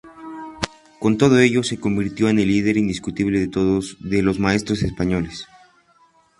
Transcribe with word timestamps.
Con 1.01 1.13
todo 1.21 1.37
ello 1.37 1.61
se 1.61 1.79
convirtió 1.79 2.27
en 2.29 2.39
el 2.39 2.47
líder 2.47 2.75
indiscutible 2.75 3.47
de 3.47 4.21
los 4.23 4.39
maestros 4.39 4.81
españoles. 4.81 5.45